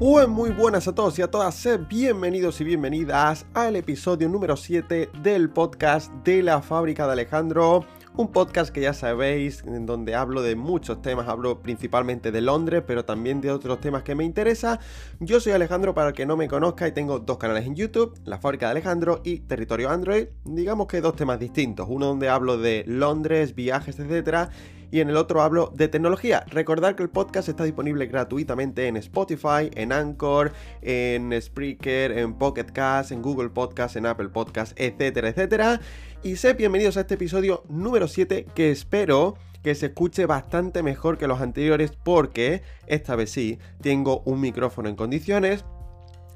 [0.00, 5.10] Pues muy buenas a todos y a todas, bienvenidos y bienvenidas al episodio número 7
[5.22, 7.84] del podcast de la fábrica de Alejandro.
[8.16, 12.82] Un podcast que ya sabéis, en donde hablo de muchos temas, hablo principalmente de Londres,
[12.86, 14.78] pero también de otros temas que me interesan.
[15.18, 18.18] Yo soy Alejandro, para el que no me conozca, y tengo dos canales en YouTube,
[18.24, 20.28] La Fábrica de Alejandro y Territorio Android.
[20.46, 24.48] Digamos que dos temas distintos, uno donde hablo de Londres, viajes, etcétera
[24.90, 26.44] y en el otro hablo de tecnología.
[26.48, 30.52] Recordad que el podcast está disponible gratuitamente en Spotify, en Anchor,
[30.82, 35.80] en Spreaker, en Pocket Cast, en Google Podcast, en Apple Podcast, etcétera, etcétera.
[36.22, 41.18] Y sé bienvenidos a este episodio número 7 que espero que se escuche bastante mejor
[41.18, 45.64] que los anteriores porque esta vez sí tengo un micrófono en condiciones.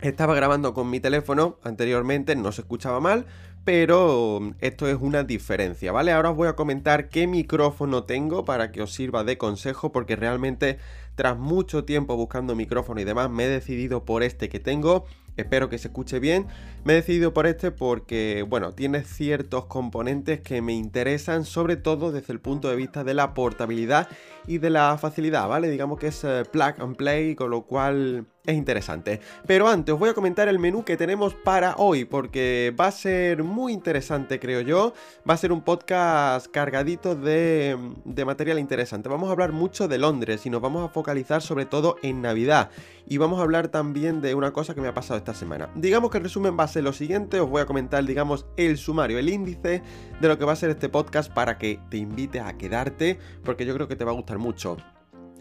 [0.01, 3.25] Estaba grabando con mi teléfono anteriormente, no se escuchaba mal,
[3.65, 6.13] pero mm, esto es una diferencia, ¿vale?
[6.13, 10.17] Ahora os voy a comentar qué micrófono tengo para que os sirva de consejo, porque
[10.17, 10.79] realmente
[11.15, 15.07] tras mucho tiempo buscando micrófono y demás, me he decidido por este que tengo.
[15.37, 16.47] Espero que se escuche bien.
[16.85, 22.13] Me he decidido por este porque, bueno, tiene ciertos componentes que me interesan, sobre todo
[22.13, 24.07] desde el punto de vista de la portabilidad
[24.47, 25.71] y de la facilidad, ¿vale?
[25.71, 29.21] Digamos que es eh, plug and play, con lo cual es interesante.
[29.47, 32.93] Pero antes os voy a comentar el menú que tenemos para hoy, porque va a
[32.93, 34.93] ser muy interesante, creo yo.
[35.29, 37.79] Va a ser un podcast cargadito de,
[38.27, 39.09] material interesante.
[39.09, 42.71] Vamos a hablar mucho de Londres y nos vamos a focalizar sobre todo en Navidad.
[43.07, 45.71] Y vamos a hablar también de una cosa que me ha pasado esta semana.
[45.75, 49.19] Digamos que el resumen va a lo siguiente, os voy a comentar, digamos, el sumario,
[49.19, 49.83] el índice
[50.21, 53.67] de lo que va a ser este podcast para que te invite a quedarte, porque
[53.67, 54.77] yo creo que te va a gustar mucho.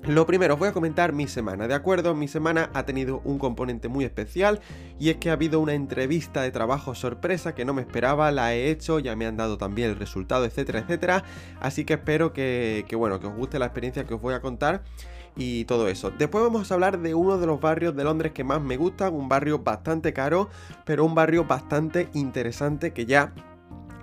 [0.06, 2.14] Lo primero, os voy a comentar mi semana, ¿de acuerdo?
[2.14, 4.59] Mi semana ha tenido un componente muy especial
[5.00, 8.54] y es que ha habido una entrevista de trabajo sorpresa que no me esperaba, la
[8.54, 11.23] he hecho, ya me han dado también el resultado, etcétera, etcétera.
[11.61, 14.42] Así que espero que, que bueno, que os guste la experiencia que os voy a
[14.42, 14.84] contar
[15.36, 16.12] y todo eso.
[16.12, 19.14] Después vamos a hablar de uno de los barrios de Londres que más me gustan,
[19.14, 20.50] un barrio bastante caro,
[20.86, 23.33] pero un barrio bastante interesante que ya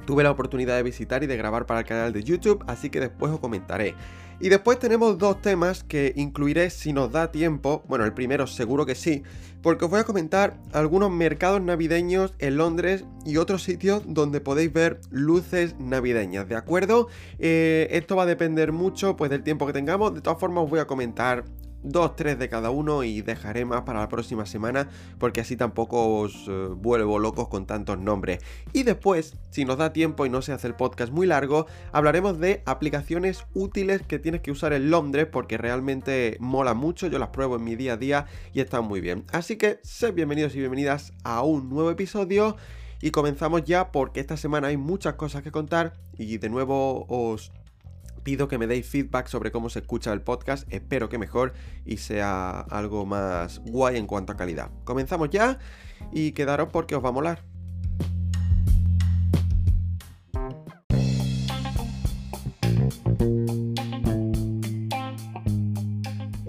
[0.06, 3.00] tuve la oportunidad de visitar y de grabar para el canal de YouTube, así que
[3.00, 3.94] después os comentaré.
[4.42, 7.84] Y después tenemos dos temas que incluiré si nos da tiempo.
[7.86, 9.22] Bueno, el primero seguro que sí,
[9.60, 14.72] porque os voy a comentar algunos mercados navideños en Londres y otros sitios donde podéis
[14.72, 17.08] ver luces navideñas, ¿de acuerdo?
[17.38, 20.14] Eh, esto va a depender mucho pues del tiempo que tengamos.
[20.14, 21.44] De todas formas os voy a comentar
[21.82, 26.20] dos, tres de cada uno y dejaré más para la próxima semana porque así tampoco
[26.20, 28.40] os eh, vuelvo locos con tantos nombres.
[28.72, 32.38] Y después, si nos da tiempo y no se hace el podcast muy largo, hablaremos
[32.38, 37.30] de aplicaciones útiles que tienes que usar en Londres porque realmente mola mucho, yo las
[37.30, 39.24] pruebo en mi día a día y están muy bien.
[39.32, 42.56] Así que sed bienvenidos y bienvenidas a un nuevo episodio.
[43.02, 47.50] Y comenzamos ya porque esta semana hay muchas cosas que contar y de nuevo os
[48.22, 51.52] pido que me deis feedback sobre cómo se escucha el podcast, espero que mejor
[51.84, 54.70] y sea algo más guay en cuanto a calidad.
[54.84, 55.58] Comenzamos ya
[56.12, 57.59] y quedaros porque os va a molar.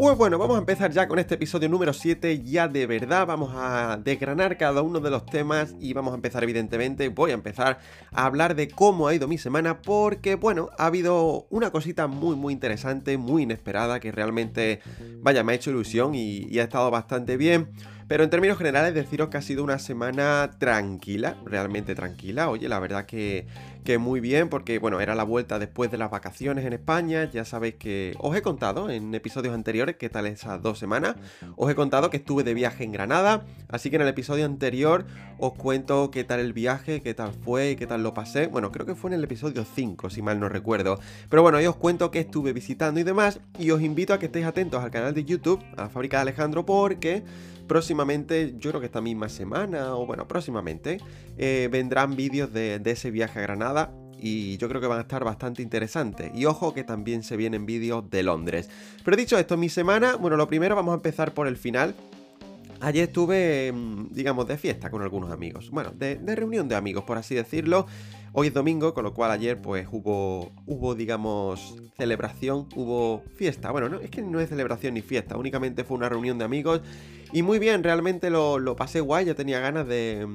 [0.02, 3.52] Pues bueno, vamos a empezar ya con este episodio número 7, ya de verdad vamos
[3.54, 7.78] a desgranar cada uno de los temas y vamos a empezar evidentemente, voy a empezar
[8.12, 12.36] a hablar de cómo ha ido mi semana porque bueno, ha habido una cosita muy
[12.36, 14.82] muy interesante, muy inesperada que realmente,
[15.20, 17.70] vaya, me ha hecho ilusión y, y ha estado bastante bien.
[18.12, 22.50] Pero en términos generales deciros que ha sido una semana tranquila, realmente tranquila.
[22.50, 23.48] Oye, la verdad que,
[23.86, 27.32] que muy bien porque, bueno, era la vuelta después de las vacaciones en España.
[27.32, 31.16] Ya sabéis que os he contado en episodios anteriores qué tal esas dos semanas.
[31.56, 33.46] Os he contado que estuve de viaje en Granada.
[33.70, 35.06] Así que en el episodio anterior
[35.38, 38.48] os cuento qué tal el viaje, qué tal fue qué tal lo pasé.
[38.48, 41.00] Bueno, creo que fue en el episodio 5, si mal no recuerdo.
[41.30, 43.40] Pero bueno, ahí os cuento que estuve visitando y demás.
[43.58, 46.24] Y os invito a que estéis atentos al canal de YouTube, a la fábrica de
[46.24, 47.24] Alejandro, porque
[47.72, 51.00] próximamente, yo creo que esta misma semana, o bueno, próximamente,
[51.38, 55.24] eh, vendrán vídeos de, ese viaje a Granada y yo creo que van a estar
[55.24, 56.34] bastante interesantes.
[56.36, 58.70] Y ojo que también se vienen vídeos de Londres.
[59.06, 61.96] Pero dicho esto, mi semana, bueno, lo primero vamos a empezar por el final.
[62.82, 65.70] Ayer estuve, mm, digamos, de fiesta con algunos amigos.
[65.72, 67.86] Bueno, de, de reunión de amigos, por así decirlo.
[68.34, 73.72] Hoy es domingo, con lo cual ayer pues hubo, hubo digamos, celebración, hubo fiesta.
[73.72, 76.82] Bueno, no, es que no es celebración ni fiesta, únicamente fue una reunión de amigos.
[77.34, 80.28] Y muy bien, realmente lo, pasé guay, ya tenía ganas de,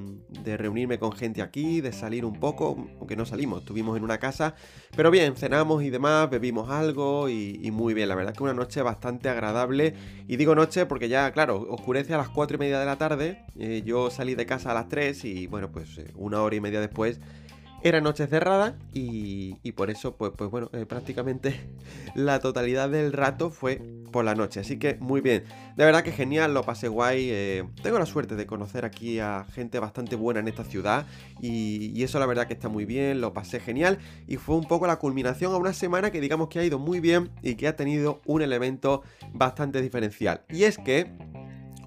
[0.57, 4.55] reunirme con gente aquí, de salir un poco, aunque no salimos, estuvimos en una casa.
[4.97, 8.81] Pero bien, cenamos y demás, bebimos algo y, muy bien, la verdad que una noche
[8.81, 9.93] bastante agradable.
[10.27, 13.45] Y digo noche porque ya, claro, oscurece a las 4 y media de la tarde.
[13.59, 16.61] Eh, yo salí de casa a las 3 y bueno, pues eh, una hora y
[16.61, 17.21] media después
[17.87, 21.61] Era noche cerrada y, por eso, pues, pues bueno, eh, prácticamente
[22.17, 23.81] la totalidad del rato fue
[24.11, 24.59] por la noche.
[24.59, 25.45] Así que muy bien.
[25.77, 27.29] De verdad que genial, lo pasé guay.
[27.31, 31.07] Eh, tengo la suerte de conocer aquí a gente bastante buena en esta ciudad
[31.41, 34.65] y, y eso la verdad que está muy bien, lo pasé genial y fue un
[34.65, 37.69] poco la culminación a una semana que digamos que ha ido muy bien y que
[37.69, 40.43] ha tenido un elemento bastante diferencial.
[40.49, 41.13] Y es que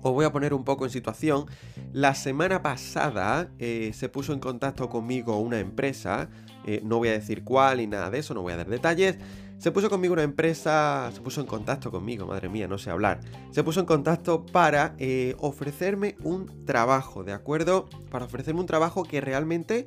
[0.01, 1.45] os voy a poner un poco en situación.
[1.91, 6.29] La semana pasada eh, se puso en contacto conmigo una empresa,
[6.65, 9.17] eh, no voy a decir cuál ni nada de eso, no voy a dar detalles.
[9.57, 13.19] Se puso conmigo una empresa, se puso en contacto conmigo, madre mía, no sé hablar.
[13.51, 17.89] Se puso en contacto para eh, ofrecerme un trabajo, ¿de acuerdo?
[18.09, 19.85] Para ofrecerme un trabajo que realmente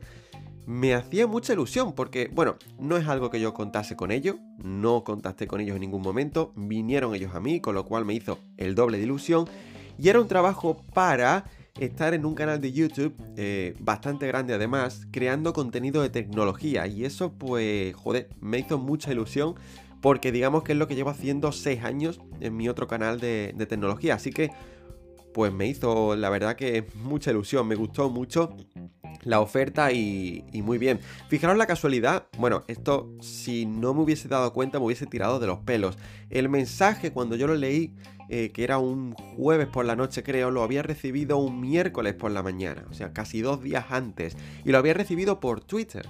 [0.67, 5.05] me hacía mucha ilusión porque, bueno, no es algo que yo contase con ellos, no
[5.05, 8.39] contacté con ellos en ningún momento, vinieron ellos a mí, con lo cual me hizo
[8.59, 9.47] el doble de ilusión.
[9.99, 11.45] Y era un trabajo para
[11.79, 16.87] estar en un canal de YouTube eh, bastante grande además, creando contenido de tecnología.
[16.87, 19.55] Y eso pues, joder, me hizo mucha ilusión
[20.01, 23.55] porque digamos que es lo que llevo haciendo 6 años en mi otro canal de,
[23.69, 24.17] tecnología.
[24.17, 24.51] Así que
[25.33, 28.55] pues me hizo la verdad que mucha ilusión, me gustó mucho
[29.25, 31.01] la oferta y, muy bien.
[31.29, 35.47] Fijaros la casualidad, bueno, esto si no me hubiese dado cuenta me hubiese tirado de
[35.47, 35.99] los pelos.
[36.31, 37.95] El mensaje cuando yo lo leí
[38.29, 42.31] eh, que era un jueves por la noche creo, lo había recibido un miércoles por
[42.31, 46.09] la mañana, o sea, casi dos días antes, y lo había recibido por Twitter.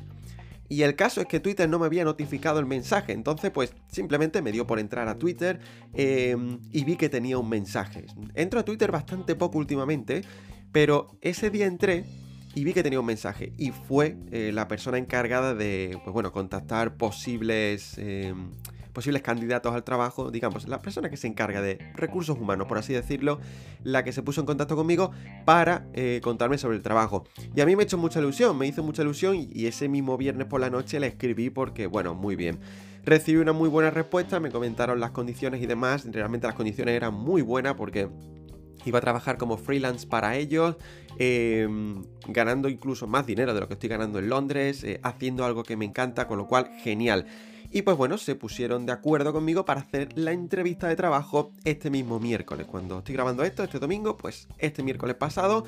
[0.72, 4.40] Y el caso es que Twitter no me había notificado el mensaje, entonces pues simplemente
[4.40, 5.60] me dio por entrar a Twitter
[5.92, 8.06] em, y vi que tenía un mensaje.
[8.34, 10.22] Entro a Twitter bastante poco últimamente,
[10.72, 12.06] pero ese día entré
[12.54, 16.32] y vi que tenía un mensaje y fue eh, la persona encargada de, pues bueno,
[16.32, 18.52] contactar posibles em,
[18.92, 22.92] posibles candidatos al trabajo, digamos, la persona que se encarga de recursos humanos, por así
[22.92, 23.40] decirlo,
[23.82, 25.12] la que se puso en contacto conmigo
[25.44, 27.24] para eh, contarme sobre el trabajo.
[27.54, 30.16] Y a mí me ha hecho mucha ilusión, me hizo mucha ilusión y ese mismo
[30.16, 32.58] viernes por la noche le escribí porque, bueno, muy bien.
[33.04, 37.14] Recibí una muy buena respuesta, me comentaron las condiciones y demás, realmente las condiciones eran
[37.14, 38.08] muy buenas porque
[38.84, 40.76] iba a trabajar como freelance para ellos,
[41.18, 45.62] em, ganando incluso más dinero de lo que estoy ganando en Londres, eh, haciendo algo
[45.62, 47.26] que me encanta, con lo cual genial.
[47.74, 51.88] Y pues bueno, se pusieron de acuerdo conmigo para hacer la entrevista de trabajo este
[51.88, 52.66] mismo miércoles.
[52.66, 55.64] Cuando estoy grabando esto, este domingo, pues este miércoles pasado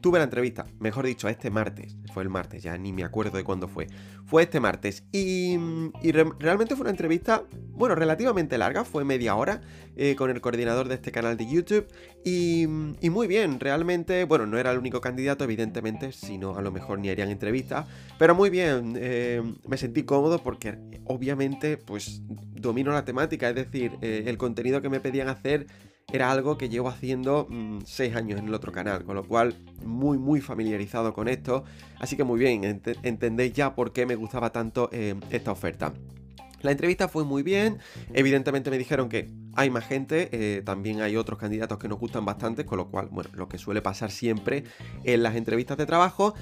[0.00, 3.44] tuve la entrevista, mejor dicho, este martes, fue el martes, ya ni me acuerdo de
[3.44, 3.86] cuándo fue,
[4.26, 5.56] fue este martes y,
[6.38, 9.60] realmente fue una entrevista, bueno, relativamente larga, fue media hora
[9.96, 11.86] eh, con el coordinador de este canal de YouTube
[12.24, 16.70] y, muy bien, realmente, bueno, no era el único candidato, evidentemente, si no, a lo
[16.70, 17.86] mejor ni harían entrevista,
[18.18, 23.92] pero muy bien, eh, me sentí cómodo porque obviamente, pues, domino la temática, es decir,
[24.02, 25.66] eh, el contenido que me pedían hacer
[26.10, 27.48] era algo que llevo haciendo
[27.84, 31.64] 6 mm, años en el otro canal, con lo cual muy muy familiarizado con esto,
[31.98, 35.92] así que muy bien, entendéis ya por qué me gustaba tanto eh, esta oferta.
[36.62, 37.78] La entrevista fue muy bien,
[38.14, 42.24] evidentemente me dijeron que hay más gente, eh, también hay otros candidatos que nos gustan
[42.24, 44.64] bastante, con lo cual, bueno, lo que suele pasar siempre
[45.04, 46.34] en las entrevistas de trabajo.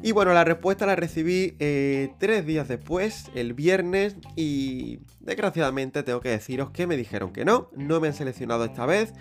[0.00, 6.20] Y bueno, la respuesta la recibí eh, tres días después, el viernes, y desgraciadamente tengo
[6.20, 9.12] que deciros que me dijeron que no, no me han seleccionado esta vez,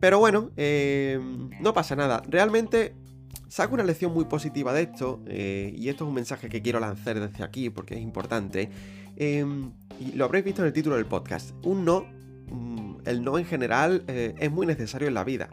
[0.00, 1.20] pero bueno, eh,
[1.60, 2.22] no pasa nada.
[2.26, 2.94] Realmente
[3.48, 6.80] saco una lección muy positiva de esto, eh, y esto es un mensaje que quiero
[6.80, 8.70] lanzar desde aquí porque es importante,
[9.16, 12.06] y lo habréis visto en el título del podcast, un no,
[12.48, 15.50] mm, el no en general es muy necesario en la vida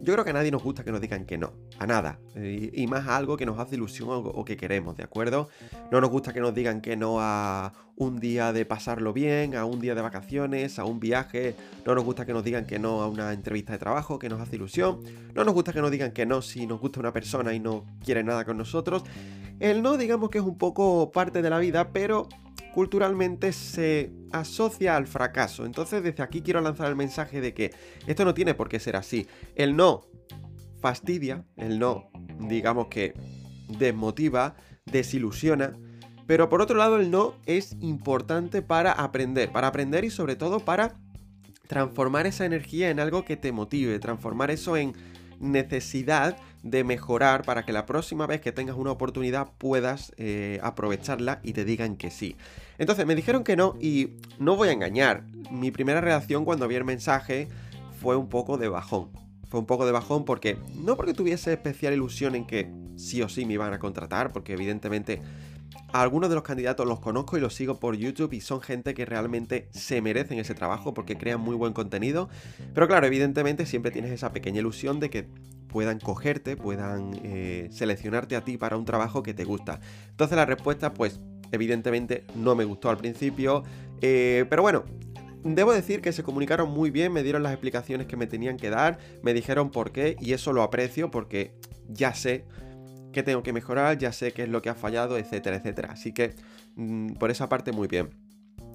[0.00, 2.18] yo creo que a nadie nos gusta que nos digan que no, a nada.
[2.36, 5.48] Y, más a algo que nos hace ilusión o, que queremos, ¿de acuerdo?
[5.90, 9.64] No nos gusta que nos digan que no a un día de pasarlo bien, a
[9.64, 11.56] un día de vacaciones, a un viaje.
[11.84, 14.40] No nos gusta que nos digan que no a una entrevista de trabajo que nos
[14.40, 15.00] hace ilusión.
[15.34, 17.84] No nos gusta que nos digan que no si nos gusta una persona y no
[18.04, 19.02] quiere nada con nosotros.
[19.60, 22.28] El no, digamos que es un poco parte de la vida, pero
[22.74, 25.64] culturalmente se asocia al fracaso.
[25.64, 27.72] Entonces desde aquí quiero lanzar el mensaje de que
[28.06, 29.26] esto no tiene por qué ser así.
[29.56, 30.02] El no
[30.80, 33.14] fastidia, el no, digamos que
[33.68, 34.54] desmotiva,
[34.86, 35.76] desilusiona.
[36.26, 40.60] Pero por otro lado el no es importante para aprender, para aprender y sobre todo
[40.60, 40.94] para
[41.66, 44.94] transformar esa energía en algo que te motive, transformar eso en
[45.40, 51.40] necesidad de mejorar para que la próxima vez que tengas una oportunidad puedas eh, aprovecharla
[51.42, 52.36] y te digan que sí.
[52.78, 55.24] Entonces me dijeron que no y no voy a engañar.
[55.50, 57.48] Mi primera reacción cuando vi el mensaje
[58.00, 59.10] fue un poco de bajón.
[59.48, 63.28] Fue un poco de bajón porque no porque tuviese especial ilusión en que sí o
[63.28, 65.22] sí me iban a contratar, porque evidentemente
[65.92, 69.04] algunos de los candidatos los conozco y los sigo por YouTube y son gente que
[69.04, 72.28] realmente se merecen ese trabajo porque crean muy buen contenido.
[72.74, 75.28] Pero claro, evidentemente siempre tienes esa pequeña ilusión de que
[75.68, 79.80] puedan cogerte, puedan eh, seleccionarte a ti para un trabajo que te gusta.
[80.10, 81.20] Entonces la respuesta, pues,
[81.52, 83.64] evidentemente no me gustó al principio.
[84.00, 84.84] Eh, pero bueno,
[85.44, 88.70] Debo decir que se comunicaron muy bien, me dieron las explicaciones que me tenían que
[88.70, 91.52] dar, me dijeron por qué y eso lo aprecio porque
[91.88, 92.44] ya sé
[93.22, 95.92] tengo que mejorar, ya sé qué es lo que ha fallado, etcétera, etcétera.
[95.92, 96.34] Así que
[96.76, 98.10] mm, por esa parte muy bien.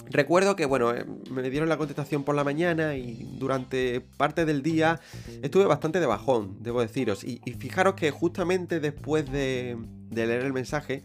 [0.09, 4.61] Recuerdo que, bueno, eh, me dieron la contestación por la mañana y durante parte del
[4.61, 4.99] día
[5.41, 7.23] estuve bastante de bajón, debo deciros.
[7.23, 9.77] Y, fijaros que justamente después de,
[10.11, 11.03] leer el mensaje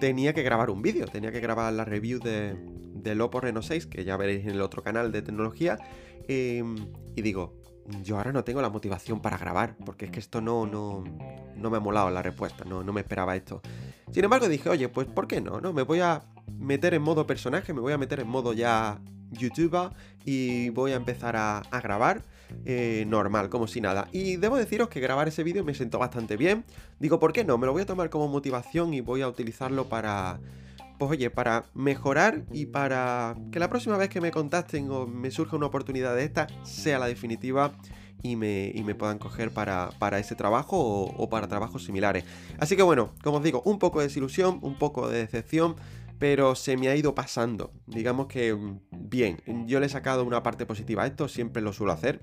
[0.00, 2.56] tenía que grabar un vídeo, tenía que grabar la review de,
[2.94, 5.78] del Oppo Reno 6, que ya veréis en el otro canal de tecnología.
[6.26, 6.76] Em,
[7.14, 7.59] y digo,
[8.02, 11.04] yo ahora no tengo la motivación para grabar, porque es que esto no, no,
[11.56, 13.60] no me ha molado la respuesta, no, no me esperaba esto.
[14.12, 15.60] Sin embargo dije, oye, pues ¿por qué no?
[15.60, 15.72] no?
[15.72, 16.22] Me voy a
[16.58, 19.90] meter en modo personaje, me voy a meter en modo ya youtuber
[20.24, 22.22] y voy a empezar a, grabar
[22.64, 24.08] eh, normal, como si nada.
[24.12, 26.64] Y debo deciros que grabar ese vídeo me sentó bastante bien.
[26.98, 27.58] Digo, ¿por qué no?
[27.58, 30.40] Me lo voy a tomar como motivación y voy a utilizarlo para...
[31.00, 35.30] Pues oye, para mejorar y para que la próxima vez que me contacten o me
[35.30, 37.72] surja una oportunidad de esta sea la definitiva
[38.22, 42.24] y me, me puedan coger para, para ese trabajo o, para trabajos similares.
[42.58, 45.76] Así que bueno, como os digo, un poco de desilusión, un poco de decepción,
[46.18, 47.72] pero se me ha ido pasando.
[47.86, 51.72] Digamos que mm, bien, yo le he sacado una parte positiva a esto, siempre lo
[51.72, 52.20] suelo hacer.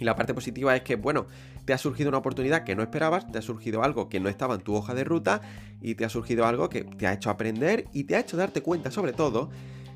[0.00, 1.26] Y la parte positiva es que, bueno,
[1.64, 4.54] te ha surgido una oportunidad que no esperabas, te ha surgido algo que no estaba
[4.54, 5.40] en tu hoja de ruta
[5.80, 8.62] y te ha surgido algo que te ha hecho aprender y te ha hecho darte
[8.62, 9.50] cuenta, sobre todo,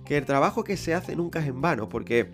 [0.05, 2.31] que el trabajo que se hace nunca es en vano, porque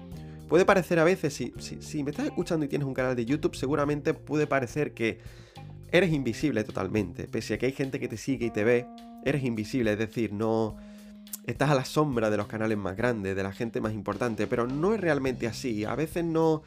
[0.48, 3.54] Puede parecer a veces, si, si, me estás escuchando y tienes un canal de YouTube,
[3.54, 5.18] seguramente puede parecer que
[5.92, 7.28] eres invisible totalmente.
[7.28, 8.86] Pese a que hay gente que te sigue y te ve,
[9.26, 10.76] eres invisible, es decir, no
[11.46, 14.66] estás a la sombra de los canales más grandes, de la gente más importante, pero
[14.66, 15.84] no es realmente así.
[15.84, 16.62] A veces no,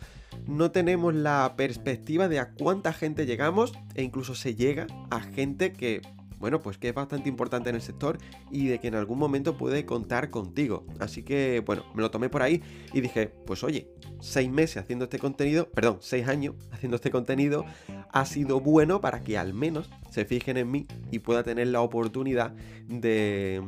[0.48, 5.74] no tenemos la perspectiva de a cuánta gente llegamos e incluso se llega a gente
[5.74, 6.02] que
[6.42, 8.18] bueno, pues que es bastante importante en el sector
[8.50, 10.88] y de que en algún momento puede contar contigo.
[11.00, 12.64] Así que, bueno, me lo tomé por ahí
[12.94, 13.88] y dije, pues oye,
[14.20, 17.64] seis meses haciendo este contenido, perdón, seis años haciendo este contenido,
[18.12, 21.82] ha sido bueno para que al menos se fijen en mí y pueda tener la
[21.82, 22.56] oportunidad
[22.88, 23.62] de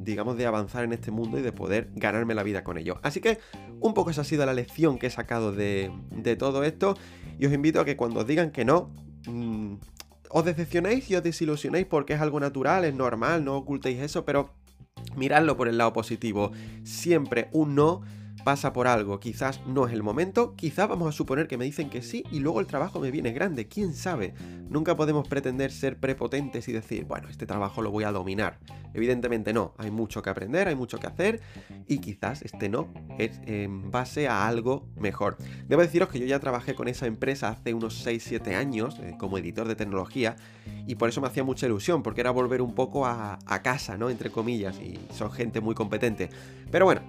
[0.00, 2.98] digamos, de avanzar en este mundo y de poder ganarme la vida con ello.
[3.02, 3.38] Así que
[3.80, 6.96] un poco esa ha sido la lección que he sacado de, de todo esto
[7.38, 8.90] y os invito a que cuando os digan que no,
[9.26, 9.74] mm,
[10.30, 14.54] os decepcionéis y os desilusionéis porque es algo natural, es normal, no ocultéis eso, pero
[15.16, 16.52] miradlo por el lado positivo.
[16.82, 18.02] Siempre un no
[18.44, 21.90] pasa por algo, quizás no es el momento, quizás vamos a suponer que me dicen
[21.90, 24.34] que sí y luego el trabajo me viene grande, quién sabe.
[24.68, 28.58] Nunca podemos pretender ser prepotentes y decir, bueno, este trabajo lo voy a dominar.
[28.94, 31.40] Evidentemente no, hay mucho que aprender, hay mucho que hacer
[31.86, 35.36] y quizás este no es en base a algo mejor.
[35.68, 39.38] Debo deciros que yo ya trabajé con esa empresa hace unos 6-7 años eh, como
[39.38, 40.36] editor de tecnología
[40.86, 43.96] y por eso me hacía mucha ilusión, porque era volver un poco a, a casa,
[43.96, 44.10] ¿no?
[44.10, 46.30] Entre comillas, y son gente muy competente.
[46.70, 47.02] Pero bueno,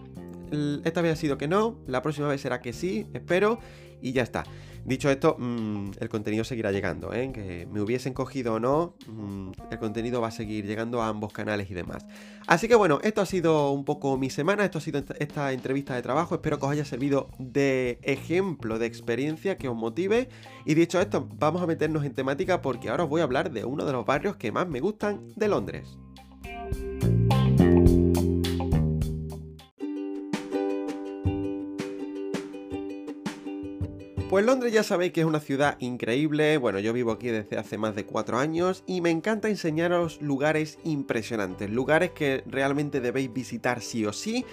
[0.83, 3.59] esta vez ha sido que no, la próxima vez será que sí, espero,
[4.01, 4.43] y ya está.
[4.83, 7.31] Dicho esto, mm, el contenido seguirá llegando, ¿eh?
[7.31, 11.31] que me hubiesen cogido o no, mm, el contenido va a seguir llegando a ambos
[11.31, 12.05] canales y demás.
[12.47, 15.93] Así que bueno, esto ha sido un poco mi semana, esto ha sido esta entrevista
[15.93, 20.29] de trabajo, espero que os haya servido de ejemplo, de experiencia, que os motive.
[20.65, 23.65] Y dicho esto, vamos a meternos en temática porque ahora os voy a hablar de
[23.65, 25.99] uno de los barrios que más me gustan de Londres.
[34.31, 37.77] Pues Londres ya sabéis que es una ciudad increíble, bueno yo vivo aquí desde hace
[37.77, 43.81] más de 4 años y me encanta enseñaros lugares impresionantes, lugares que realmente debéis visitar
[43.81, 44.45] sí o sí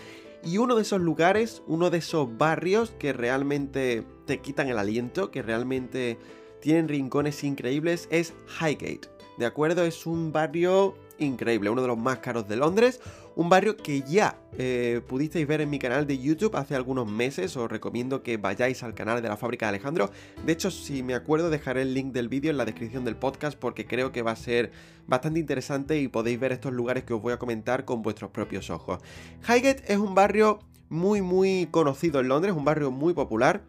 [0.43, 5.31] y uno de esos lugares, uno de esos barrios que realmente te quitan el aliento,
[5.31, 6.19] que realmente
[6.61, 9.09] tienen rincones increíbles es Highgate,
[9.39, 9.85] ¿de acuerdo?
[9.85, 13.01] Es un barrio increíble, uno de los más caros de Londres,
[13.37, 17.57] un barrio que ya eh, pudisteis ver en mi canal de YouTube hace algunos meses,
[17.57, 20.11] os recomiendo que vayáis al canal de la fábrica de Alejandro,
[20.45, 23.59] de hecho si me acuerdo dejaré el link del vídeo en la descripción del podcast
[23.59, 24.73] porque creo que va a ser
[25.07, 28.71] bastante interesante y podéis ver estos lugares que os voy a comentar con vuestros propios
[28.71, 29.01] ojos.
[29.49, 33.63] Highgate es un barrio muy muy conocido en Londres, un barrio muy popular,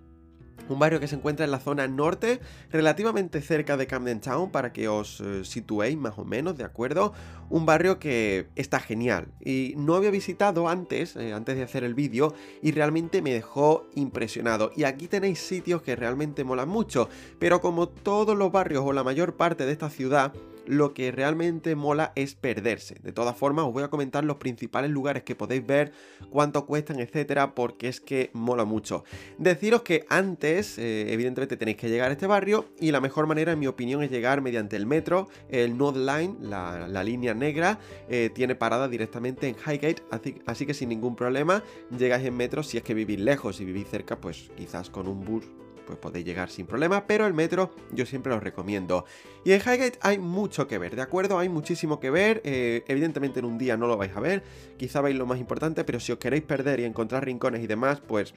[0.67, 2.39] un barrio que se encuentra en la zona norte,
[2.71, 7.13] relativamente cerca de Camden Town, para que os eh, situéis más o menos, ¿de acuerdo?
[7.49, 11.95] Un barrio que está genial y no había visitado antes, eh, antes de hacer el
[11.95, 14.71] vídeo, y realmente me dejó impresionado.
[14.75, 19.03] Y aquí tenéis sitios que realmente molan mucho, pero como todos los barrios o la
[19.03, 20.33] mayor parte de esta ciudad,
[20.69, 22.95] lo que realmente mola es perderse.
[23.01, 25.91] De todas formas, os voy a comentar los principales lugares que podéis ver,
[26.29, 29.03] cuánto cuestan, etcétera, porque es que mola mucho.
[29.39, 33.51] Deciros que antes, eh, evidentemente, tenéis que llegar a este barrio y la mejor manera,
[33.51, 35.27] en mi opinión, es llegar mediante el metro.
[35.49, 40.75] El Node Line, la, línea negra, eh, tiene parada directamente en Highgate, así, así que
[40.75, 41.63] sin ningún problema
[41.97, 43.55] llegáis en metro si es que vivís lejos.
[43.55, 45.45] Si vivís cerca, pues quizás con un bus
[45.89, 49.05] pues podéis llegar sin problema, pero el metro yo siempre lo recomiendo.
[49.43, 51.39] Y en Highgate hay mucho que ver, ¿de acuerdo?
[51.39, 54.43] Hay muchísimo que ver, eh, evidentemente en un día no lo vais a ver,
[54.77, 58.01] quizá veis lo más importante, pero si os queréis perder y encontrar rincones y demás,
[58.01, 58.35] pues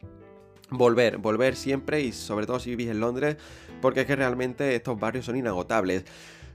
[0.70, 3.36] volver, volver siempre y sobre todo si vivís en Londres,
[3.82, 6.04] porque es que realmente estos barrios son inagotables.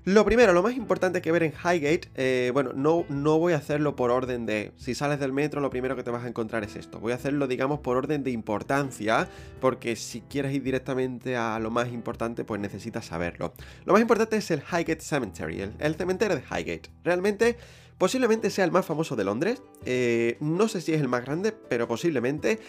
[0.07, 3.57] Lo primero, lo más importante que ver en Highgate, eh, bueno, no, no voy a
[3.57, 6.63] hacerlo por orden de, si sales del metro lo primero que te vas a encontrar
[6.63, 9.27] es esto, voy a hacerlo digamos por orden de importancia,
[9.59, 13.53] porque si quieres ir directamente a lo más importante pues necesitas saberlo.
[13.83, 16.89] Lo más importante es el Highgate Cemetery, el, cementerio de Highgate.
[17.03, 17.57] Realmente...
[17.97, 19.63] Posiblemente sea el más famoso de Londres.
[19.83, 22.59] Eh, no sé si es el más grande, pero posiblemente.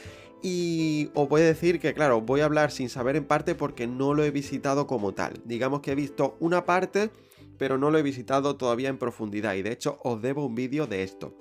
[0.42, 3.86] Y os voy a decir que, claro, voy a hablar sin saber en parte porque
[3.86, 5.34] no lo he visitado como tal.
[5.44, 7.10] Digamos que he visto una parte
[7.58, 10.86] pero no lo he visitado todavía en profundidad y de hecho os debo un vídeo
[10.86, 11.36] de esto.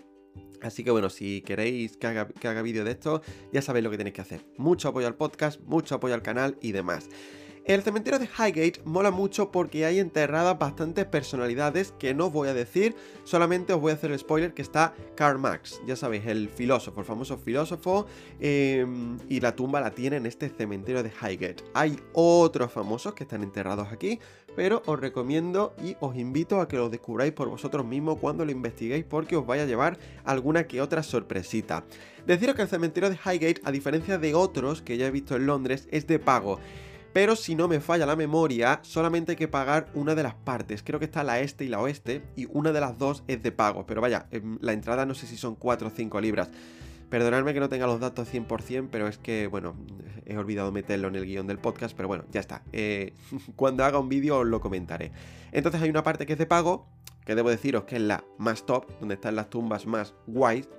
[0.62, 3.22] Así que bueno, si queréis que haga, que haga vídeo de esto,
[3.54, 4.46] ya sabéis lo que tenéis que hacer.
[4.58, 7.10] Mucho apoyo al podcast, mucho apoyo al canal y demás.
[7.68, 12.48] El cementerio de Highgate mola mucho porque hay enterradas bastantes personalidades que no os voy
[12.48, 12.96] a decir,
[13.26, 17.02] solamente os voy a hacer el spoiler que está Karl Marx, ya sabéis, el filósofo,
[17.02, 18.08] el famoso filósofo,
[18.40, 21.66] em, y la tumba la tiene en este cementerio de Highgate.
[21.74, 24.18] Hay otros famosos que están enterrados aquí,
[24.58, 28.52] pero os recomiendo y os invito a que lo descubráis por vosotros mismos cuando lo
[28.52, 31.84] investiguéis porque os vaya a llevar alguna que otra sorpresita.
[32.26, 35.46] Deciros que el cementerio de Highgate, a diferencia de otros que ya he visto en
[35.46, 36.60] Londres, es de pago
[37.14, 40.84] pero si no me falla la memoria, solamente hay que pagar una de las partes.
[40.84, 43.52] Creo que está la este y la oeste, y una de las dos es de
[43.52, 43.88] pago.
[43.88, 46.50] Pero vaya, em, la entrada no sé si son 4 o 5 libras.
[47.10, 49.76] Perdonadme que no tenga los datos 100%, pero es que, bueno,
[50.26, 52.64] he olvidado meterlo en el guion del podcast, pero bueno, ya está.
[52.74, 53.14] Eh,
[53.56, 55.12] cuando haga un vídeo os lo comentaré.
[55.52, 56.88] Entonces hay una parte que es de pago,
[57.26, 60.70] que debo deciros que es la más top, donde están las tumbas más guays,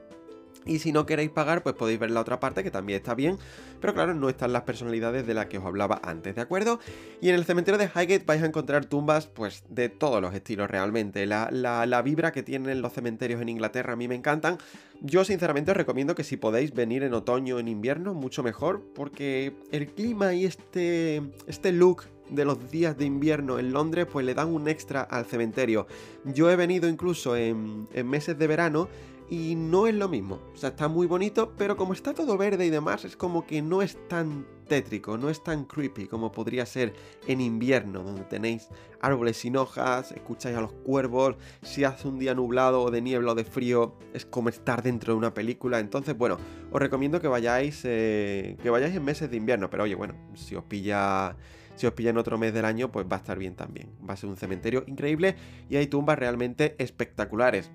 [0.64, 3.38] y si no queréis pagar, pues podéis ver la otra parte, que también está bien,
[3.80, 6.78] pero claro, no están las personalidades de las que os hablaba antes, ¿de acuerdo?
[7.20, 10.70] Y en el cementerio de Highgate vais a encontrar tumbas, pues, de todos los estilos
[10.70, 11.26] realmente.
[11.26, 14.58] La, la, vibra que tienen los cementerios en Inglaterra a mí me encantan.
[15.00, 18.82] Yo sinceramente os recomiendo que si podéis venir en otoño o en invierno, mucho mejor,
[18.94, 24.26] porque el clima y este, este look de los días de invierno en Londres, pues
[24.26, 25.86] le dan un extra al cementerio.
[26.24, 28.88] Yo he venido incluso en, en meses de verano
[29.30, 30.40] y no es lo mismo.
[30.54, 33.62] O sea, está muy bonito, pero como está todo verde y demás, es como que
[33.62, 36.92] no es tan tétrico, no es tan creepy como podría ser
[37.26, 38.68] en invierno, donde tenéis
[39.00, 43.32] árboles sin hojas, escucháis a los cuervos, si hace un día nublado o de niebla
[43.32, 45.78] o de frío, es como estar dentro de una película.
[45.78, 46.36] Entonces, bueno,
[46.70, 50.54] os recomiendo que vayáis, eh, que vayáis en meses de invierno, pero oye, bueno, si
[50.54, 51.36] os pilla
[51.78, 53.88] si os pilla en otro mes del año, pues va a estar bien también.
[54.08, 55.36] Va a ser un cementerio increíble
[55.70, 57.70] y hay tumbas realmente espectaculares.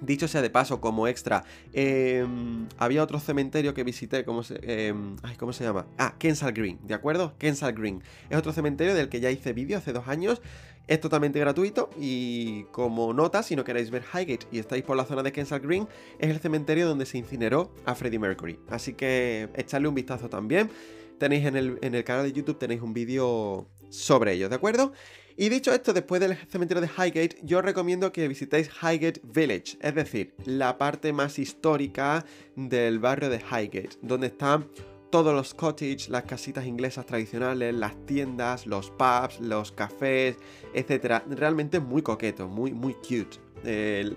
[0.00, 5.16] Dicho sea de paso, como extra, em, había otro cementerio que visité, ¿cómo se, em,
[5.38, 5.86] ¿cómo se llama?
[5.98, 7.34] Ah, Kensal Green, ¿de acuerdo?
[7.38, 8.02] Kensal Green.
[8.28, 10.42] Es otro cementerio del que ya hice vídeo hace dos años.
[10.86, 15.06] Es totalmente gratuito y como nota, si no queréis ver Highgate y estáis por la
[15.06, 18.58] zona de Kensal Green, es el cementerio donde se incineró a Freddie Mercury.
[18.68, 20.70] Así que echadle un vistazo también.
[21.18, 24.92] Tenéis en el, en el canal de YouTube, tenéis un vídeo sobre ello, ¿de acuerdo?
[25.36, 29.94] Y dicho esto, después del cementerio de Highgate, yo recomiendo que visitéis Highgate Village, es
[29.94, 34.68] decir, la parte más histórica del barrio de Highgate, donde están
[35.10, 40.36] todos los cottages, las casitas inglesas tradicionales, las tiendas, los pubs, los cafés,
[40.72, 41.22] etc.
[41.28, 43.38] Realmente muy coqueto, muy, muy cute.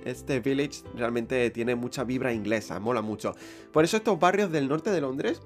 [0.05, 3.35] este village realmente tiene mucha vibra inglesa, mola mucho.
[3.71, 5.41] Por eso estos barrios del norte de Londres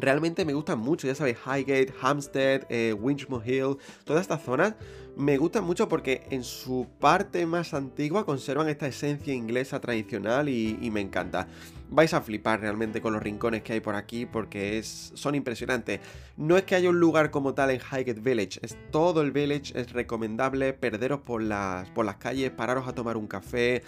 [0.00, 4.74] realmente me gustan mucho, ya sabéis, Highgate, Hampstead, eh, Winchmore Hill, todas estas zonas
[5.18, 10.90] me gustan mucho porque en su parte más antigua conservan esta esencia inglesa tradicional y,
[10.92, 11.48] me encanta.
[11.90, 15.98] Vais a flipar realmente con los rincones que hay por aquí porque es, son impresionantes.
[16.36, 19.72] No es que haya un lugar como tal en Highgate Village, es todo el village,
[19.74, 23.82] es recomendable perderos por las, por las calles, pararos a tomar un café,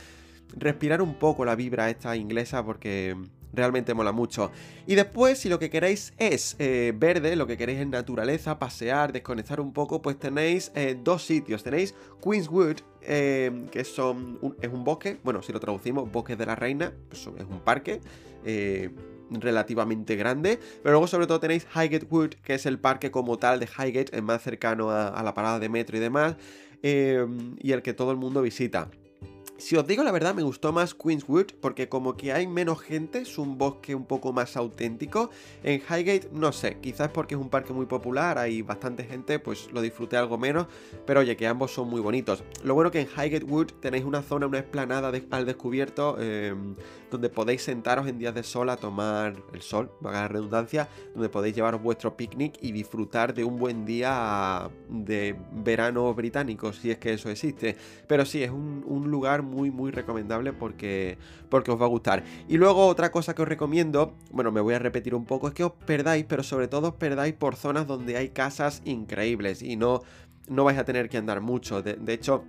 [0.56, 3.16] respirar un poco la vibra esta inglesa porque
[3.52, 4.50] realmente mola mucho.
[4.86, 9.12] Y después, si lo que queréis es eh, verde, lo que queréis es naturaleza, pasear,
[9.12, 11.62] desconectar un poco, pues tenéis eh, dos sitios.
[11.62, 16.92] Tenéis Queenswood, eh, que es un bosque, bueno, si lo traducimos, bosque de la reina,
[17.08, 18.00] pues es un parque
[19.30, 20.58] relativamente grande.
[20.82, 24.16] Pero luego sobre todo tenéis Highgate Wood, que es el parque como tal de Highgate,
[24.16, 26.36] es más cercano a, la parada de metro y demás,
[26.82, 27.26] eh,
[27.58, 28.90] y el que todo el mundo visita.
[29.60, 33.18] Si os digo la verdad, me gustó más Queenswood porque como que hay menos gente,
[33.18, 35.28] es un bosque un poco más auténtico.
[35.62, 39.70] En Highgate, no sé, quizás porque es un parque muy popular, hay bastante gente, pues
[39.70, 40.66] lo disfruté algo menos,
[41.04, 42.42] pero oye, que ambos son muy bonitos.
[42.64, 46.74] Lo bueno que en Highgate Wood tenéis una zona, una esplanada al descubierto, em,
[47.10, 51.28] donde podéis sentaros en días de sol a tomar el sol, vaga la redundancia, donde
[51.28, 56.98] podéis llevaros vuestro picnic y disfrutar de un buen día de verano británico, si es
[56.98, 57.76] que eso existe.
[58.06, 62.22] Pero sí, es un, un lugar muy, muy recomendable porque, porque os va a gustar.
[62.48, 65.54] Y luego otra cosa que os recomiendo, bueno, me voy a repetir un poco, es
[65.54, 69.76] que os perdáis, pero sobre todo os perdáis por zonas donde hay casas increíbles y
[69.76, 70.02] no,
[70.48, 71.82] no vais a tener que andar mucho.
[71.82, 72.44] De, hecho...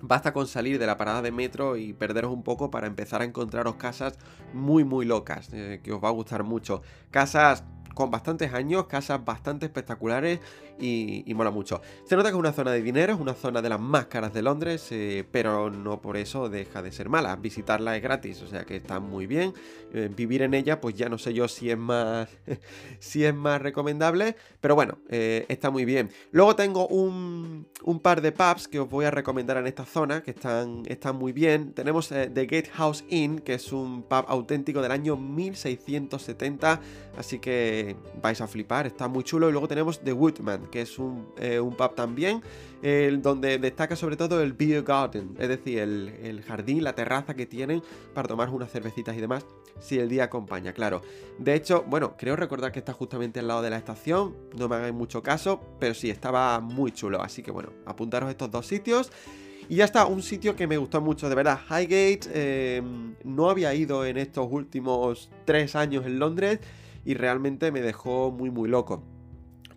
[0.00, 3.24] Basta con salir de la parada de metro y perderos un poco para empezar a
[3.24, 4.16] encontraros casas
[4.52, 6.82] muy muy locas, eh, que os va a gustar mucho.
[7.10, 7.64] Casas
[7.98, 10.38] con bastantes años, casas bastante espectaculares
[10.78, 11.82] y, mola mucho.
[12.04, 14.32] Se nota que es una zona de dinero, es una zona de las más caras
[14.32, 17.34] de Londres, eh, pero no por eso deja de ser mala.
[17.34, 19.52] Visitarla es gratis, o sea que está muy bien.
[19.92, 22.28] Eh, vivir en ella, pues ya no sé yo si es más,
[23.00, 26.10] si es más recomendable, pero bueno, eh, está muy bien.
[26.30, 30.22] Luego tengo un, un, par de pubs que os voy a recomendar en esta zona,
[30.22, 31.72] que están, están muy bien.
[31.72, 36.80] Tenemos The Gatehouse Inn, que es un pub auténtico del año 1670,
[37.16, 37.87] así que
[38.22, 39.48] vais a flipar, está muy chulo.
[39.48, 42.42] Y luego tenemos The Woodman, que es un, eh, pub también,
[43.20, 47.82] donde destaca sobre todo el beer garden, es decir, el, jardín, la terraza que tienen
[48.14, 49.44] para tomar unas cervecitas y demás,
[49.80, 51.02] si el día acompaña, claro.
[51.38, 54.76] De hecho, bueno, creo recordar que está justamente al lado de la estación, no me
[54.76, 59.10] hagáis mucho caso, pero sí, estaba muy chulo, así que bueno, apuntaros estos dos sitios.
[59.68, 61.60] Y ya está, un sitio que me gustó mucho, de verdad.
[61.68, 62.82] Highgate eh,
[63.22, 66.60] no había ido en estos últimos tres años en Londres
[67.08, 69.02] y realmente me dejó muy muy loco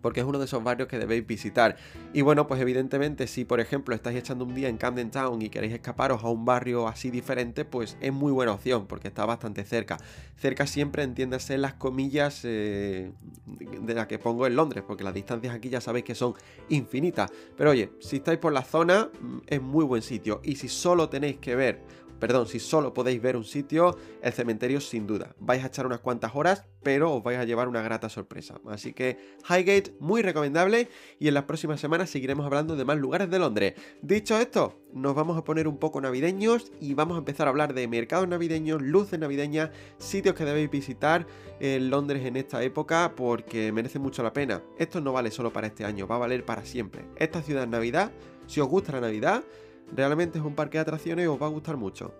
[0.02, 1.76] porque es uno de esos barrios que debéis visitar.
[2.12, 5.48] Y bueno, pues evidentemente si por ejemplo estáis echando un día en Camden Town y
[5.48, 9.64] queréis escaparos a un barrio así diferente, pues es muy buena opción porque está bastante
[9.64, 9.96] cerca.
[10.36, 13.12] Cerca siempre entiéndase las comillas eh,
[13.46, 16.34] de las que pongo en Londres, porque las distancias aquí ya sabéis que son
[16.68, 17.30] infinitas.
[17.56, 20.40] Pero oye, si estáis por la zona, mm, es muy buen sitio.
[20.42, 21.80] Y si solo tenéis que ver
[22.22, 25.34] perdón, si solo podéis ver un sitio, el cementerio sin duda.
[25.40, 28.60] Vais a echar unas cuantas horas, pero os vais a llevar una grata sorpresa.
[28.68, 29.18] Así que
[29.50, 33.74] Highgate, muy recomendable y en las próximas semanas seguiremos hablando de más lugares de Londres.
[34.02, 37.74] Dicho esto, nos vamos a poner un poco navideños y vamos a empezar a hablar
[37.74, 41.26] de mercados navideños, luces navideñas, sitios que debéis visitar
[41.58, 44.62] en Londres en esta época porque merece mucho la pena.
[44.78, 47.04] Esto no vale solo para este año, va a valer para siempre.
[47.16, 48.12] Esta ciudad es Navidad,
[48.46, 49.42] si os gusta la Navidad,
[49.94, 52.14] Realmente es un parque de atracciones y os va a gustar mucho.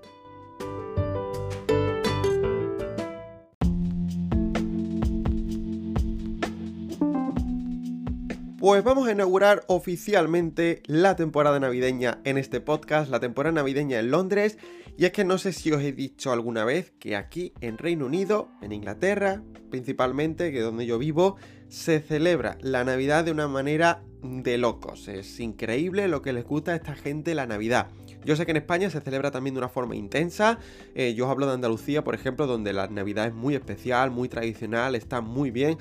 [8.62, 14.12] Pues vamos a inaugurar oficialmente la temporada navideña en este podcast, la temporada navideña en
[14.12, 14.56] Londres.
[14.96, 18.06] Y es que no sé si os he dicho alguna vez que aquí en Reino
[18.06, 23.48] Unido, en Inglaterra principalmente, que es donde yo vivo, se celebra la Navidad de una
[23.48, 25.08] manera de locos.
[25.08, 27.88] Es increíble lo que les gusta a esta gente la Navidad.
[28.24, 30.60] Yo sé que en España se celebra también de una forma intensa.
[30.94, 34.28] Eh, yo os hablo de Andalucía, por ejemplo, donde la Navidad es muy especial, muy
[34.28, 35.78] tradicional, está muy bien.